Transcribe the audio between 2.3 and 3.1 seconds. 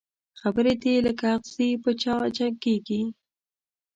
جګېږي